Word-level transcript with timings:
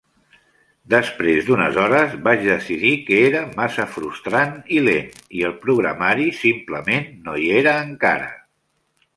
Després 0.93 1.43
d'unes 1.49 1.75
hores 1.81 2.15
vaig 2.27 2.41
decidir 2.47 2.93
que 3.09 3.19
era 3.27 3.43
massa 3.61 3.87
frustrant 3.97 4.57
i 4.79 4.81
lent, 4.89 5.15
i 5.41 5.45
el 5.51 5.55
programari 5.67 6.27
simplement 6.41 7.09
no 7.29 7.41
hi 7.45 7.53
era 7.63 7.77
encara. 7.91 8.33